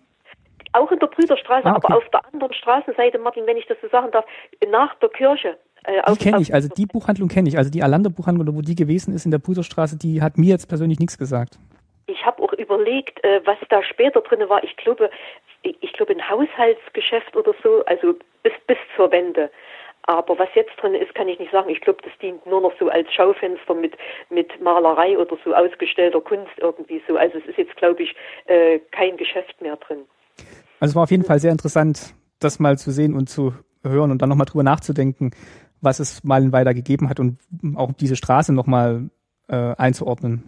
Auch 0.72 0.90
in 0.90 0.98
der 0.98 1.08
Brüderstraße, 1.08 1.66
ah, 1.66 1.76
okay. 1.76 1.88
aber 1.88 1.98
auf 1.98 2.08
der 2.08 2.24
anderen 2.32 2.54
Straßenseite, 2.54 3.18
Martin, 3.18 3.46
wenn 3.46 3.58
ich 3.58 3.66
das 3.66 3.76
so 3.82 3.88
sagen 3.88 4.10
darf, 4.12 4.24
nach 4.70 4.94
der 4.94 5.10
Kirche. 5.10 5.58
Äh, 5.86 6.12
die 6.12 6.18
kenne 6.18 6.40
ich, 6.40 6.52
also 6.52 6.68
die 6.68 6.86
Buchhandlung 6.86 7.28
kenne 7.28 7.48
ich. 7.48 7.56
Also 7.56 7.70
die 7.70 7.82
Alanda 7.82 8.10
Buchhandlung, 8.10 8.56
wo 8.56 8.60
die 8.60 8.74
gewesen 8.74 9.14
ist 9.14 9.24
in 9.24 9.30
der 9.30 9.38
Brüderstraße, 9.38 9.96
die 9.96 10.20
hat 10.20 10.36
mir 10.36 10.50
jetzt 10.50 10.66
persönlich 10.66 10.98
nichts 10.98 11.16
gesagt. 11.16 11.58
Ich 12.06 12.24
habe 12.24 12.42
auch 12.42 12.52
überlegt, 12.52 13.22
äh, 13.24 13.40
was 13.44 13.58
da 13.68 13.82
später 13.82 14.20
drin 14.20 14.40
war. 14.48 14.62
Ich 14.64 14.76
glaube, 14.76 15.10
ich 15.62 15.92
glaube 15.92 16.12
ein 16.12 16.28
Haushaltsgeschäft 16.28 17.36
oder 17.36 17.52
so, 17.62 17.84
also 17.86 18.14
bis, 18.42 18.52
bis 18.66 18.78
zur 18.96 19.10
Wende. 19.10 19.50
Aber 20.02 20.38
was 20.38 20.48
jetzt 20.54 20.70
drin 20.80 20.94
ist, 20.94 21.14
kann 21.16 21.28
ich 21.28 21.38
nicht 21.40 21.50
sagen. 21.50 21.68
Ich 21.68 21.80
glaube, 21.80 22.00
das 22.02 22.12
dient 22.22 22.46
nur 22.46 22.60
noch 22.60 22.72
so 22.78 22.88
als 22.88 23.12
Schaufenster 23.12 23.74
mit, 23.74 23.96
mit 24.30 24.60
Malerei 24.60 25.18
oder 25.18 25.36
so 25.44 25.52
ausgestellter 25.52 26.20
Kunst 26.20 26.52
irgendwie 26.58 27.02
so. 27.08 27.16
Also 27.16 27.38
es 27.38 27.46
ist 27.46 27.58
jetzt, 27.58 27.76
glaube 27.76 28.04
ich, 28.04 28.14
äh, 28.46 28.78
kein 28.92 29.16
Geschäft 29.16 29.60
mehr 29.60 29.76
drin. 29.76 29.98
Also 30.78 30.92
es 30.92 30.94
war 30.94 31.04
auf 31.04 31.10
jeden 31.10 31.24
Fall 31.24 31.40
sehr 31.40 31.50
interessant, 31.50 32.14
das 32.38 32.60
mal 32.60 32.78
zu 32.78 32.92
sehen 32.92 33.14
und 33.14 33.28
zu 33.28 33.54
hören 33.82 34.12
und 34.12 34.22
dann 34.22 34.28
nochmal 34.28 34.46
drüber 34.46 34.62
nachzudenken, 34.62 35.32
was 35.86 36.00
es 36.00 36.22
mal 36.22 36.52
Weida 36.52 36.74
gegeben 36.74 37.08
hat 37.08 37.18
und 37.18 37.38
auch 37.76 37.92
diese 37.92 38.16
Straße 38.16 38.52
nochmal 38.52 39.08
äh, 39.48 39.74
einzuordnen. 39.78 40.42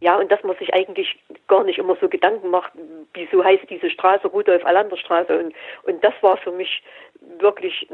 Ja, 0.00 0.16
und 0.18 0.30
dass 0.30 0.42
man 0.44 0.56
sich 0.56 0.72
eigentlich 0.72 1.18
gar 1.48 1.64
nicht 1.64 1.78
immer 1.78 1.96
so 2.00 2.08
Gedanken 2.08 2.50
macht, 2.50 2.72
wieso 3.14 3.44
heißt 3.44 3.68
diese 3.68 3.90
Straße 3.90 4.28
Rudolf-Alander-Straße. 4.28 5.38
Und, 5.38 5.54
und 5.84 6.04
das 6.04 6.14
war 6.20 6.36
für 6.36 6.52
mich 6.52 6.82
wirklich 7.40 7.88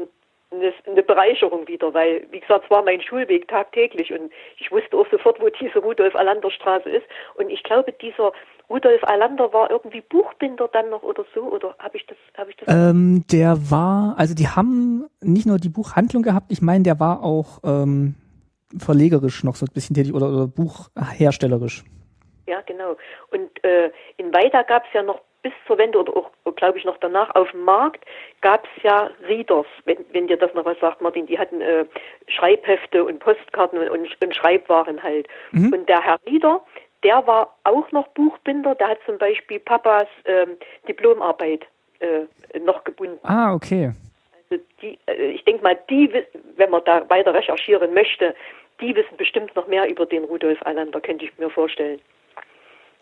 eine, 0.51 0.73
eine 0.85 1.03
Bereicherung 1.03 1.67
wieder, 1.67 1.93
weil, 1.93 2.27
wie 2.31 2.39
gesagt, 2.39 2.65
es 2.65 2.69
war 2.69 2.83
mein 2.83 3.01
Schulweg 3.01 3.47
tagtäglich 3.47 4.13
und 4.13 4.31
ich 4.57 4.71
wusste 4.71 4.97
auch 4.97 5.07
sofort, 5.09 5.41
wo 5.41 5.49
diese 5.49 5.79
Rudolf-Alander-Straße 5.79 6.89
ist. 6.89 7.05
Und 7.35 7.49
ich 7.49 7.63
glaube, 7.63 7.91
dieser 7.93 8.31
Rudolf 8.69 9.03
Alander 9.03 9.51
war 9.53 9.69
irgendwie 9.69 10.01
Buchbinder 10.01 10.69
dann 10.71 10.89
noch 10.89 11.03
oder 11.03 11.25
so, 11.33 11.41
oder 11.41 11.75
habe 11.79 11.97
ich 11.97 12.05
das, 12.05 12.17
habe 12.37 12.51
ich 12.51 12.57
das? 12.57 12.67
Ähm, 12.67 13.25
der 13.31 13.69
war, 13.69 14.15
also 14.17 14.33
die 14.33 14.47
haben 14.47 15.05
nicht 15.21 15.45
nur 15.45 15.57
die 15.57 15.69
Buchhandlung 15.69 16.23
gehabt, 16.23 16.51
ich 16.51 16.61
meine, 16.61 16.83
der 16.83 16.99
war 16.99 17.23
auch 17.23 17.59
ähm, 17.63 18.15
verlegerisch 18.77 19.43
noch 19.43 19.55
so 19.55 19.65
ein 19.65 19.73
bisschen 19.73 19.95
tätig 19.95 20.13
oder, 20.13 20.29
oder 20.29 20.47
buchherstellerisch. 20.47 21.83
Ja, 22.47 22.61
genau. 22.61 22.97
Und 23.31 23.63
äh, 23.63 23.91
in 24.17 24.33
Weida 24.33 24.63
gab 24.63 24.83
es 24.85 24.93
ja 24.93 25.03
noch 25.03 25.21
bis 25.43 25.53
zur 25.67 25.77
Wende 25.77 25.99
oder 25.99 26.15
auch, 26.15 26.31
glaube 26.55 26.77
ich, 26.77 26.85
noch 26.85 26.97
danach 26.97 27.35
auf 27.35 27.51
dem 27.51 27.63
Markt 27.63 28.05
gab 28.41 28.65
es 28.65 28.83
ja 28.83 29.09
Readers, 29.27 29.65
wenn, 29.83 29.97
wenn 30.13 30.27
dir 30.27 30.37
das 30.37 30.53
noch 30.53 30.65
was 30.65 30.79
sagt, 30.79 31.01
Martin. 31.01 31.27
Die 31.27 31.37
hatten 31.37 31.61
äh, 31.61 31.85
Schreibhefte 32.27 33.03
und 33.03 33.19
Postkarten 33.19 33.77
und, 33.77 33.89
und, 33.89 34.21
und 34.21 34.35
Schreibwaren 34.35 35.03
halt. 35.03 35.27
Mhm. 35.51 35.73
Und 35.73 35.89
der 35.89 36.01
Herr 36.01 36.17
Rieder, 36.25 36.61
der 37.03 37.25
war 37.27 37.55
auch 37.63 37.91
noch 37.91 38.07
Buchbinder. 38.09 38.75
Der 38.75 38.89
hat 38.89 38.99
zum 39.05 39.17
Beispiel 39.17 39.59
Papas 39.59 40.07
ähm, 40.25 40.57
Diplomarbeit 40.87 41.65
äh, 41.99 42.59
noch 42.59 42.83
gebunden. 42.83 43.19
Ah, 43.23 43.53
okay. 43.53 43.91
Also 44.49 44.63
die, 44.81 44.97
äh, 45.07 45.31
ich 45.31 45.43
denke 45.45 45.63
mal, 45.63 45.77
die, 45.89 46.11
wenn 46.55 46.69
man 46.69 46.83
da 46.85 47.09
weiter 47.09 47.33
recherchieren 47.33 47.93
möchte, 47.93 48.35
die 48.81 48.95
wissen 48.95 49.17
bestimmt 49.17 49.55
noch 49.55 49.67
mehr 49.67 49.89
über 49.89 50.05
den 50.05 50.23
Rudolf 50.23 50.61
Allander, 50.65 50.99
könnte 50.99 51.25
ich 51.25 51.37
mir 51.37 51.49
vorstellen. 51.49 52.01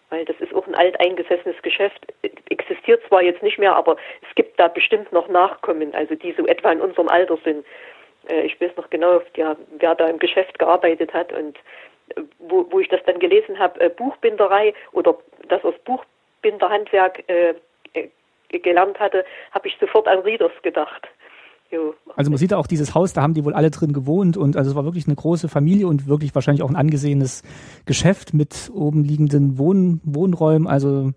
Weil 0.09 0.25
das 0.25 0.36
ist 0.39 0.53
auch 0.53 0.68
ein 0.68 0.75
alteingesessenes 0.75 1.62
Geschäft, 1.62 2.06
existiert 2.50 3.01
zwar 3.07 3.24
jetzt 3.24 3.42
nicht 3.42 3.57
mehr, 3.57 3.75
aber 3.75 3.95
es 4.27 4.36
gibt 4.36 4.59
da 4.59 4.68
bestimmt 4.68 5.12
noch 5.13 5.30
Nachkommen, 5.30 5.94
also 5.95 6.15
die 6.15 6.33
so 6.33 6.45
etwa 6.48 6.71
in 6.71 6.81
unserem 6.81 7.07
Alter 7.07 7.38
sind. 7.45 7.65
Äh, 8.27 8.42
ich 8.42 8.59
weiß 8.59 8.75
noch 8.75 8.89
genau, 8.89 9.21
ja, 9.36 9.56
wer 9.80 9.95
da 9.95 10.07
im 10.07 10.19
Geschäft 10.19 10.59
gearbeitet 10.59 11.13
hat 11.13 11.31
und 11.31 11.57
wo, 12.39 12.67
wo 12.69 12.79
ich 12.79 12.89
das 12.89 13.01
dann 13.05 13.19
gelesen 13.19 13.59
habe, 13.59 13.79
äh, 13.79 13.89
Buchbinderei 13.89 14.73
oder 14.91 15.17
das 15.49 15.63
aus 15.63 15.75
Buchbinderhandwerk 15.85 17.23
äh, 17.27 17.53
äh, 17.93 18.09
gelernt 18.59 19.00
hatte, 19.00 19.25
habe 19.51 19.67
ich 19.67 19.77
sofort 19.79 20.07
an 20.07 20.19
Rieders 20.19 20.51
gedacht. 20.62 21.07
Jo. 21.71 21.95
Also 22.17 22.29
man 22.29 22.38
sieht 22.38 22.53
auch 22.53 22.67
dieses 22.67 22.93
Haus, 22.95 23.13
da 23.13 23.21
haben 23.21 23.33
die 23.33 23.45
wohl 23.45 23.53
alle 23.53 23.71
drin 23.71 23.93
gewohnt 23.93 24.36
und 24.36 24.57
also 24.57 24.71
es 24.71 24.75
war 24.75 24.83
wirklich 24.83 25.07
eine 25.07 25.15
große 25.15 25.47
Familie 25.47 25.88
und 25.88 26.07
wirklich 26.07 26.36
wahrscheinlich 26.36 26.63
auch 26.63 26.69
ein 26.69 26.75
angesehenes 26.75 27.43
Geschäft 27.86 28.33
mit 28.33 28.69
oben 28.74 29.05
liegenden 29.05 29.57
Wohn 29.57 30.01
Wohnräumen, 30.03 30.67
also 30.67 31.12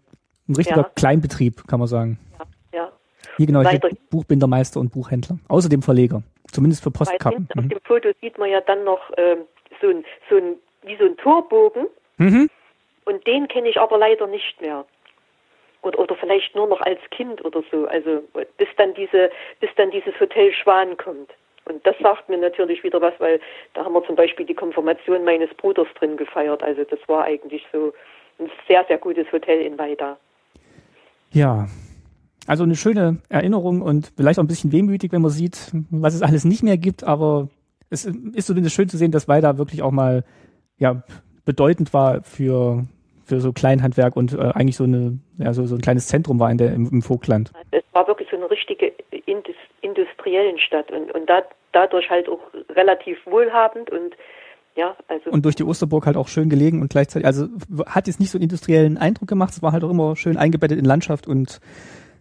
ein 0.48 0.54
richtiger 0.54 0.82
ja. 0.82 0.90
Kleinbetrieb, 0.94 1.66
kann 1.66 1.80
man 1.80 1.88
sagen. 1.88 2.18
Ja. 2.38 2.46
ja. 2.78 2.92
Hier 3.36 3.46
genau, 3.46 3.68
hier 3.68 3.80
Buchbindermeister 4.10 4.78
und 4.78 4.92
Buchhändler, 4.92 5.38
außerdem 5.48 5.82
Verleger, 5.82 6.22
zumindest 6.52 6.84
für 6.84 6.92
Postkarten. 6.92 7.48
Auf 7.56 7.64
mhm. 7.64 7.70
dem 7.70 7.80
Foto 7.82 8.10
sieht 8.20 8.38
man 8.38 8.48
ja 8.48 8.60
dann 8.60 8.84
noch 8.84 9.10
ähm, 9.16 9.38
so 9.80 9.88
ein, 9.88 10.04
so 10.30 10.36
ein 10.36 10.54
wie 10.84 10.96
so 10.96 11.04
ein 11.04 11.16
Torbogen. 11.16 11.86
Mhm. 12.18 12.48
Und 13.04 13.26
den 13.26 13.48
kenne 13.48 13.68
ich 13.68 13.78
aber 13.78 13.98
leider 13.98 14.26
nicht 14.26 14.60
mehr. 14.60 14.84
Oder, 15.82 15.98
oder 15.98 16.16
vielleicht 16.16 16.54
nur 16.54 16.66
noch 16.66 16.80
als 16.80 17.00
Kind 17.10 17.44
oder 17.44 17.62
so. 17.70 17.86
Also 17.86 18.22
bis 18.56 18.68
dann 18.76 18.94
diese, 18.94 19.30
bis 19.60 19.70
dann 19.76 19.90
dieses 19.90 20.18
Hotel 20.18 20.52
Schwan 20.52 20.96
kommt. 20.96 21.30
Und 21.66 21.86
das 21.86 21.96
sagt 22.00 22.28
mir 22.28 22.38
natürlich 22.38 22.82
wieder 22.82 23.00
was, 23.00 23.14
weil 23.18 23.40
da 23.72 23.84
haben 23.84 23.94
wir 23.94 24.04
zum 24.04 24.16
Beispiel 24.16 24.46
die 24.46 24.54
Konfirmation 24.54 25.24
meines 25.24 25.52
Bruders 25.54 25.88
drin 25.98 26.16
gefeiert. 26.16 26.62
Also 26.62 26.84
das 26.84 26.98
war 27.06 27.24
eigentlich 27.24 27.66
so 27.72 27.92
ein 28.38 28.50
sehr, 28.68 28.84
sehr 28.86 28.98
gutes 28.98 29.30
Hotel 29.32 29.60
in 29.60 29.78
Weida. 29.78 30.18
Ja, 31.30 31.66
also 32.46 32.64
eine 32.64 32.76
schöne 32.76 33.18
Erinnerung 33.28 33.80
und 33.80 34.12
vielleicht 34.16 34.38
auch 34.38 34.42
ein 34.42 34.48
bisschen 34.48 34.72
wehmütig, 34.72 35.12
wenn 35.12 35.22
man 35.22 35.30
sieht, 35.30 35.72
was 35.90 36.14
es 36.14 36.22
alles 36.22 36.44
nicht 36.44 36.62
mehr 36.62 36.76
gibt, 36.76 37.02
aber 37.04 37.48
es 37.88 38.04
ist 38.04 38.46
zumindest 38.46 38.74
schön 38.74 38.88
zu 38.88 38.98
sehen, 38.98 39.12
dass 39.12 39.28
Weida 39.28 39.56
wirklich 39.56 39.82
auch 39.82 39.90
mal 39.90 40.24
ja, 40.78 41.02
bedeutend 41.44 41.92
war 41.92 42.22
für, 42.22 42.84
für 43.24 43.40
so 43.40 43.52
Kleinhandwerk 43.52 44.16
und 44.16 44.32
äh, 44.32 44.38
eigentlich 44.54 44.76
so 44.76 44.84
eine 44.84 45.18
ja, 45.38 45.52
so, 45.52 45.66
so 45.66 45.74
ein 45.74 45.80
kleines 45.80 46.06
Zentrum 46.06 46.38
war 46.38 46.50
in 46.50 46.58
der, 46.58 46.72
im, 46.72 46.88
im 46.90 47.02
Vogtland. 47.02 47.52
Es 47.70 47.82
war 47.92 48.06
wirklich 48.06 48.28
so 48.30 48.36
eine 48.36 48.50
richtige 48.50 48.92
Indus 49.26 49.56
industriellen 49.80 50.58
Stadt 50.58 50.90
und, 50.90 51.12
und 51.12 51.28
da, 51.28 51.42
dadurch 51.72 52.08
halt 52.10 52.28
auch 52.28 52.40
relativ 52.70 53.18
wohlhabend 53.26 53.90
und 53.90 54.14
ja, 54.76 54.96
also. 55.06 55.30
Und 55.30 55.44
durch 55.44 55.54
die 55.54 55.62
Osterburg 55.62 56.06
halt 56.06 56.16
auch 56.16 56.26
schön 56.26 56.48
gelegen 56.48 56.80
und 56.80 56.90
gleichzeitig, 56.90 57.26
also 57.26 57.46
hat 57.86 58.08
jetzt 58.08 58.18
nicht 58.18 58.30
so 58.30 58.38
einen 58.38 58.44
industriellen 58.44 58.98
Eindruck 58.98 59.28
gemacht, 59.28 59.52
es 59.52 59.62
war 59.62 59.72
halt 59.72 59.84
auch 59.84 59.90
immer 59.90 60.16
schön 60.16 60.36
eingebettet 60.36 60.78
in 60.78 60.84
Landschaft 60.84 61.28
und 61.28 61.60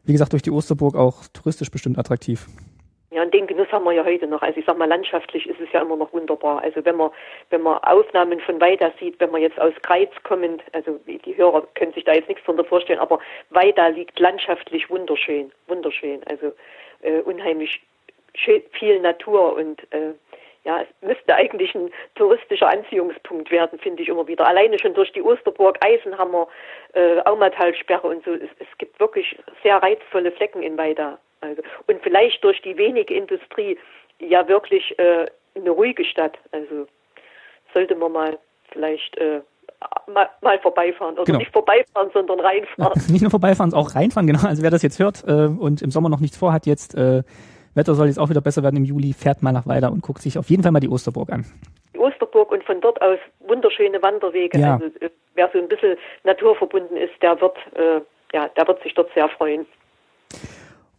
wie 0.03 0.12
gesagt 0.12 0.33
durch 0.33 0.43
die 0.43 0.51
Osterburg 0.51 0.95
auch 0.95 1.24
touristisch 1.33 1.72
bestimmt 1.72 1.98
attraktiv. 1.98 2.48
Ja, 3.13 3.22
und 3.22 3.34
den 3.34 3.46
Genuss 3.46 3.72
haben 3.72 3.86
wir 3.86 3.91
ja 3.91 4.03
heute 4.03 4.25
noch. 4.25 4.41
Also 4.41 4.60
ich 4.60 4.65
sag 4.65 4.75
mal, 4.77 4.88
landschaftlich 4.88 5.48
ist 5.48 5.60
es 5.60 5.72
ja 5.72 5.82
immer 5.82 5.96
noch 5.96 6.12
wunderbar. 6.13 6.63
Also 6.63 6.84
wenn 6.84 6.96
man, 6.96 7.12
wenn 7.51 7.62
man 7.62 7.77
Aufnahmen 7.84 8.39
von 8.39 8.60
Weida 8.60 8.91
sieht, 9.00 9.20
wenn 9.20 9.29
man 9.29 9.41
jetzt 9.41 9.60
aus 9.60 9.74
Kreiz 9.84 10.10
kommend, 10.24 10.63
also 10.72 11.00
die 11.05 11.38
Hörer 11.38 11.67
können 11.75 11.93
sich 11.93 12.05
da 12.05 12.13
jetzt 12.13 12.27
nichts 12.27 12.43
drunter 12.43 12.63
vorstellen, 12.63 13.00
aber 13.00 13.20
Weida 13.51 13.88
liegt 13.88 14.20
landschaftlich 14.20 14.89
wunderschön, 14.89 15.51
wunderschön. 15.67 16.22
Also 16.25 16.53
äh, 17.03 17.20
unheimlich 17.22 17.82
schön, 18.34 18.63
viel 18.72 19.00
Natur 19.00 19.58
und 19.58 19.82
äh, 19.93 20.13
ja, 20.63 20.82
es 20.82 20.88
müsste 21.08 21.36
eigentlich 21.36 21.75
ein 21.75 21.91
touristischer 22.15 22.70
Anziehungspunkt 22.70 23.51
werden, 23.51 23.77
finde 23.79 24.01
ich 24.01 24.10
immer 24.10 24.27
wieder. 24.27 24.48
Alleine 24.48 24.79
schon 24.79 24.93
durch 24.96 25.12
die 25.12 25.22
Osterburg, 25.22 25.77
Eisenhammer, 25.82 26.48
äh, 26.93 27.20
Aumatalsperre 27.25 28.08
und 28.08 28.24
so. 28.25 28.32
Es, 28.32 28.50
es 28.60 28.77
gibt 28.79 29.00
wirklich 29.00 29.38
sehr 29.62 29.77
reizvolle 29.77 30.32
Flecken 30.32 30.63
in 30.63 30.77
Weida. 30.77 31.20
Also, 31.43 31.62
und 31.88 32.01
vielleicht 32.01 32.43
durch 32.43 32.62
die 32.62 32.77
wenige 32.77 33.13
Industrie 33.13 33.77
ja 34.19 34.47
wirklich 34.47 34.97
äh, 34.97 35.25
eine 35.55 35.69
ruhige 35.69 36.05
Stadt. 36.05 36.38
Also 36.51 36.88
sollte 37.73 37.95
man 37.95 38.12
mal 38.12 38.39
vielleicht 38.71 39.17
äh, 39.17 39.41
mal, 40.07 40.29
mal, 40.41 40.59
vorbeifahren. 40.59 41.15
Oder 41.15 41.25
genau. 41.25 41.39
nicht 41.39 41.51
vorbeifahren, 41.51 42.09
sondern 42.13 42.39
reinfahren. 42.39 43.01
nicht 43.09 43.21
nur 43.21 43.31
vorbeifahren, 43.31 43.73
auch 43.73 43.95
reinfahren, 43.95 44.27
genau. 44.27 44.47
Also 44.47 44.63
wer 44.63 44.71
das 44.71 44.81
jetzt 44.81 45.00
hört 45.00 45.23
äh, 45.27 45.47
und 45.47 45.81
im 45.81 45.91
Sommer 45.91 46.09
noch 46.09 46.21
nichts 46.21 46.38
vorhat, 46.38 46.65
jetzt 46.65 46.95
äh, 46.95 47.23
Wetter 47.75 47.95
soll 47.95 48.07
jetzt 48.07 48.19
auch 48.19 48.29
wieder 48.29 48.41
besser 48.41 48.63
werden 48.63 48.77
im 48.77 48.85
Juli, 48.85 49.13
fährt 49.13 49.41
mal 49.41 49.51
nach 49.51 49.67
Weida 49.67 49.89
und 49.89 50.01
guckt 50.01 50.21
sich 50.21 50.38
auf 50.38 50.50
jeden 50.50 50.63
Fall 50.63 50.71
mal 50.71 50.79
die 50.79 50.89
Osterburg 50.89 51.31
an. 51.31 51.45
Die 51.93 52.00
Osterburg 52.00 52.51
und 52.51 52.63
von 52.63 52.79
dort 52.81 53.01
aus 53.01 53.17
wunderschöne 53.39 54.01
Wanderwege. 54.01 54.59
Ja. 54.59 54.75
Also 54.75 54.85
äh, 55.00 55.09
wer 55.35 55.50
so 55.51 55.59
ein 55.59 55.67
bisschen 55.67 55.97
naturverbunden 56.23 56.95
ist, 56.95 57.13
der 57.21 57.39
wird, 57.41 57.57
äh, 57.75 58.01
ja, 58.33 58.47
der 58.50 58.67
wird 58.67 58.81
sich 58.83 58.93
dort 58.93 59.12
sehr 59.13 59.27
freuen. 59.29 59.65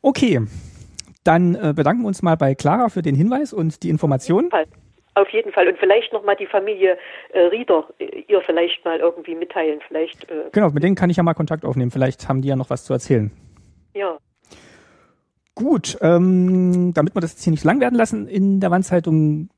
Okay, 0.04 0.38
dann 1.25 1.54
äh, 1.54 1.73
bedanken 1.75 2.02
wir 2.02 2.08
uns 2.08 2.20
mal 2.20 2.37
bei 2.37 2.54
Clara 2.54 2.90
für 2.90 3.00
den 3.00 3.14
Hinweis 3.14 3.54
und 3.54 3.82
die 3.82 3.88
Informationen. 3.88 4.50
Auf 5.14 5.30
jeden 5.30 5.50
Fall. 5.50 5.66
Und 5.66 5.78
vielleicht 5.78 6.12
nochmal 6.12 6.37
die 6.37 6.44
Familie 6.44 6.99
äh, 7.32 7.40
Rieder 7.40 7.88
äh, 7.99 8.20
ihr 8.28 8.42
vielleicht 8.42 8.84
mal 8.84 8.99
irgendwie 8.99 9.34
mitteilen. 9.34 9.80
Vielleicht, 9.88 10.30
äh 10.30 10.50
genau, 10.52 10.68
mit 10.68 10.82
denen 10.82 10.94
kann 10.94 11.08
ich 11.08 11.16
ja 11.16 11.23
mal 11.23 11.32
Kontakt 11.32 11.64
aufnehmen. 11.64 11.90
Vielleicht 11.90 12.28
haben 12.28 12.42
die 12.42 12.49
ja 12.49 12.56
noch 12.56 12.68
was 12.68 12.84
zu 12.84 12.92
erzählen. 12.92 13.30
Ja. 13.94 14.18
Gut, 15.54 15.96
ähm, 16.02 16.92
damit 16.92 17.16
wir 17.16 17.23
das 17.23 17.32
jetzt 17.32 17.44
hier 17.44 17.52
nicht 17.52 17.64
lang 17.64 17.80
werden 17.80 17.94
lassen 17.94 18.28
in 18.28 18.61
der 18.61 18.70
Wandzeitung, 18.70 19.49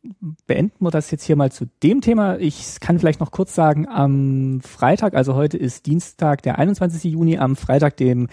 beenden 0.47 0.85
wir 0.85 0.93
das 0.93 1.11
jetzt 1.11 1.25
hier 1.25 1.35
mal 1.35 1.51
zu 1.51 1.65
dem 1.83 2.03
Thema. 2.03 2.39
Ich 2.39 2.79
kann 2.79 3.01
vielleicht 3.01 3.19
noch 3.19 3.33
kurz 3.33 3.53
sagen, 3.53 3.89
am 3.89 4.61
Freitag, 4.61 5.15
also 5.15 5.35
heute 5.35 5.57
ist 5.57 5.87
Dienstag, 5.87 6.43
der 6.43 6.61
21. 6.61 7.03
Juni, 7.11 7.37
am 7.37 7.57
Freitag, 7.57 7.97
dem 7.97 8.29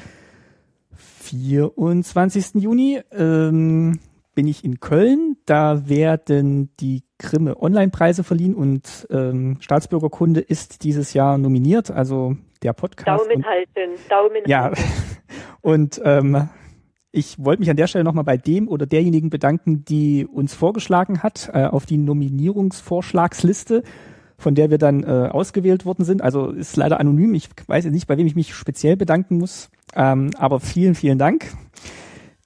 24. 1.33 2.61
Juni, 2.61 3.01
ähm, 3.11 3.99
bin 4.35 4.47
ich 4.47 4.63
in 4.63 4.79
Köln. 4.79 5.37
Da 5.45 5.87
werden 5.89 6.69
die 6.79 7.03
Grimme 7.17 7.59
Online-Preise 7.59 8.23
verliehen 8.23 8.53
und 8.53 9.07
ähm, 9.09 9.57
Staatsbürgerkunde 9.59 10.41
ist 10.41 10.83
dieses 10.83 11.13
Jahr 11.13 11.37
nominiert, 11.37 11.89
also 11.89 12.35
der 12.61 12.73
Podcast. 12.73 13.07
Daumen 13.07 13.45
halten, 13.45 13.99
Daumen 14.09 14.43
ja. 14.45 14.63
halten. 14.63 14.81
Und 15.61 16.01
ähm, 16.03 16.49
ich 17.11 17.43
wollte 17.43 17.61
mich 17.61 17.69
an 17.69 17.77
der 17.77 17.87
Stelle 17.87 18.03
nochmal 18.03 18.25
bei 18.25 18.35
dem 18.35 18.67
oder 18.67 18.85
derjenigen 18.85 19.29
bedanken, 19.29 19.85
die 19.85 20.25
uns 20.25 20.53
vorgeschlagen 20.53 21.23
hat 21.23 21.49
äh, 21.53 21.63
auf 21.63 21.85
die 21.85 21.97
Nominierungsvorschlagsliste, 21.97 23.83
von 24.43 24.53
der 24.53 24.69
wir 24.69 24.77
dann 24.77 25.03
äh, 25.03 25.29
ausgewählt 25.31 25.85
worden 25.85 26.05
sind. 26.05 26.21
Also 26.21 26.51
ist 26.51 26.77
leider 26.77 26.99
anonym. 26.99 27.33
Ich 27.33 27.49
weiß 27.65 27.85
jetzt 27.85 27.93
nicht, 27.93 28.07
bei 28.07 28.17
wem 28.17 28.27
ich 28.27 28.35
mich 28.35 28.53
speziell 28.53 28.95
bedanken 28.95 29.37
muss. 29.37 29.69
Ähm, 29.95 30.29
aber 30.37 30.59
vielen, 30.59 30.93
vielen 30.93 31.17
Dank. 31.17 31.51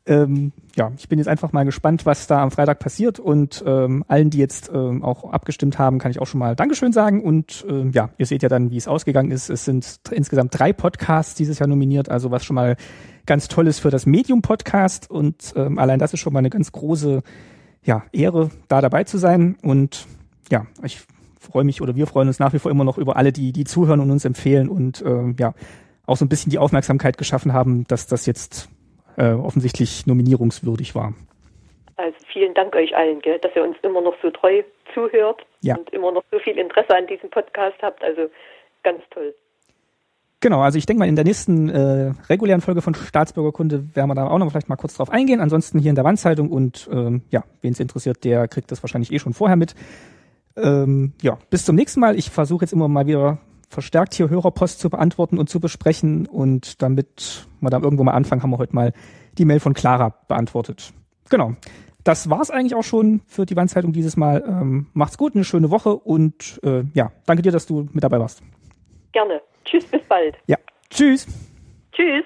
Ähm, 0.05 0.53
ja, 0.75 0.91
ich 0.97 1.09
bin 1.09 1.19
jetzt 1.19 1.27
einfach 1.27 1.51
mal 1.51 1.65
gespannt, 1.65 2.05
was 2.05 2.27
da 2.27 2.41
am 2.41 2.51
Freitag 2.51 2.79
passiert 2.79 3.19
und 3.19 3.61
ähm, 3.67 4.05
allen, 4.07 4.29
die 4.29 4.37
jetzt 4.37 4.71
ähm, 4.73 5.03
auch 5.03 5.33
abgestimmt 5.33 5.79
haben, 5.79 5.99
kann 5.99 6.11
ich 6.11 6.21
auch 6.21 6.27
schon 6.27 6.39
mal 6.39 6.55
Dankeschön 6.55 6.93
sagen 6.93 7.21
und 7.21 7.65
ähm, 7.67 7.91
ja, 7.91 8.09
ihr 8.17 8.25
seht 8.25 8.41
ja 8.41 8.47
dann, 8.47 8.71
wie 8.71 8.77
es 8.77 8.87
ausgegangen 8.87 9.31
ist. 9.31 9.49
Es 9.49 9.65
sind 9.65 9.99
insgesamt 10.11 10.57
drei 10.57 10.71
Podcasts 10.71 11.35
dieses 11.35 11.59
Jahr 11.59 11.67
nominiert, 11.67 12.09
also 12.09 12.31
was 12.31 12.45
schon 12.45 12.55
mal 12.55 12.77
ganz 13.25 13.49
toll 13.49 13.67
ist 13.67 13.79
für 13.79 13.89
das 13.89 14.05
Medium-Podcast 14.05 15.11
und 15.11 15.53
ähm, 15.57 15.77
allein 15.77 15.99
das 15.99 16.13
ist 16.13 16.21
schon 16.21 16.31
mal 16.31 16.39
eine 16.39 16.51
ganz 16.51 16.71
große 16.71 17.21
ja, 17.83 18.03
Ehre, 18.13 18.49
da 18.69 18.79
dabei 18.79 19.03
zu 19.03 19.17
sein 19.17 19.57
und 19.61 20.07
ja, 20.49 20.67
ich 20.83 21.05
freue 21.47 21.63
mich 21.63 21.81
oder 21.81 21.95
wir 21.95 22.07
freuen 22.07 22.27
uns 22.27 22.39
nach 22.39 22.53
wie 22.53 22.59
vor 22.59 22.71
immer 22.71 22.83
noch 22.83 22.97
über 22.97 23.15
alle, 23.15 23.31
die, 23.31 23.51
die 23.51 23.63
zuhören 23.63 23.99
und 23.99 24.11
uns 24.11 24.25
empfehlen 24.25 24.69
und 24.69 25.01
äh, 25.01 25.33
ja, 25.39 25.53
auch 26.05 26.17
so 26.17 26.25
ein 26.25 26.29
bisschen 26.29 26.51
die 26.51 26.59
Aufmerksamkeit 26.59 27.17
geschaffen 27.17 27.53
haben, 27.53 27.85
dass 27.87 28.07
das 28.07 28.25
jetzt 28.25 28.69
äh, 29.17 29.31
offensichtlich 29.31 30.05
nominierungswürdig 30.07 30.95
war. 30.95 31.13
Also 31.97 32.17
vielen 32.31 32.53
Dank 32.53 32.75
euch 32.75 32.95
allen, 32.95 33.19
gell, 33.21 33.39
dass 33.39 33.55
ihr 33.55 33.63
uns 33.63 33.75
immer 33.81 34.01
noch 34.01 34.15
so 34.21 34.29
treu 34.29 34.61
zuhört 34.93 35.45
ja. 35.61 35.75
und 35.75 35.89
immer 35.91 36.11
noch 36.11 36.23
so 36.31 36.39
viel 36.39 36.57
Interesse 36.57 36.95
an 36.95 37.07
diesem 37.07 37.29
Podcast 37.29 37.77
habt. 37.81 38.03
Also 38.03 38.29
ganz 38.83 39.01
toll. 39.09 39.33
Genau, 40.39 40.61
also 40.61 40.77
ich 40.77 40.85
denke 40.85 40.99
mal, 40.99 41.09
in 41.09 41.15
der 41.15 41.25
nächsten 41.25 41.67
äh, 41.67 42.11
regulären 42.29 42.61
Folge 42.61 42.83
von 42.83 42.93
Staatsbürgerkunde 42.93 43.95
werden 43.95 44.09
wir 44.09 44.13
da 44.13 44.27
auch 44.27 44.37
noch 44.37 44.51
vielleicht 44.51 44.69
mal 44.69 44.75
kurz 44.75 44.93
drauf 44.93 45.09
eingehen. 45.09 45.41
Ansonsten 45.41 45.79
hier 45.79 45.89
in 45.89 45.95
der 45.95 46.03
Wandzeitung 46.03 46.51
und 46.51 46.87
ähm, 46.91 47.23
ja, 47.31 47.43
wen 47.61 47.71
es 47.71 47.79
interessiert, 47.79 48.23
der 48.23 48.47
kriegt 48.47 48.71
das 48.71 48.83
wahrscheinlich 48.83 49.11
eh 49.11 49.17
schon 49.17 49.33
vorher 49.33 49.57
mit. 49.57 49.73
Ähm, 50.57 51.13
ja, 51.21 51.37
bis 51.49 51.65
zum 51.65 51.75
nächsten 51.75 51.99
Mal. 51.99 52.17
Ich 52.17 52.29
versuche 52.29 52.63
jetzt 52.63 52.73
immer 52.73 52.87
mal 52.87 53.07
wieder 53.07 53.39
verstärkt 53.69 54.13
hier 54.13 54.29
Hörerpost 54.29 54.79
zu 54.79 54.89
beantworten 54.89 55.37
und 55.37 55.49
zu 55.49 55.59
besprechen. 55.59 56.25
Und 56.25 56.81
damit 56.81 57.47
wir 57.59 57.69
da 57.69 57.79
irgendwo 57.79 58.03
mal 58.03 58.13
anfangen, 58.13 58.43
haben 58.43 58.51
wir 58.51 58.57
heute 58.57 58.75
mal 58.75 58.93
die 59.37 59.45
Mail 59.45 59.59
von 59.59 59.73
Clara 59.73 60.13
beantwortet. 60.27 60.93
Genau. 61.29 61.53
Das 62.03 62.29
war's 62.29 62.49
eigentlich 62.49 62.75
auch 62.75 62.83
schon 62.83 63.21
für 63.27 63.45
die 63.45 63.55
Wandzeitung 63.55 63.91
dieses 63.91 64.15
Mal. 64.15 64.43
Ähm, 64.47 64.87
macht's 64.93 65.17
gut, 65.17 65.35
eine 65.35 65.43
schöne 65.43 65.71
Woche 65.71 65.93
und 65.93 66.59
äh, 66.63 66.83
ja, 66.93 67.11
danke 67.25 67.41
dir, 67.41 67.51
dass 67.51 67.65
du 67.65 67.89
mit 67.91 68.03
dabei 68.03 68.19
warst. 68.19 68.41
Gerne. 69.11 69.41
Tschüss, 69.65 69.85
bis 69.85 70.01
bald. 70.07 70.37
Ja. 70.47 70.57
Tschüss. 70.89 71.27
Tschüss. 71.91 72.23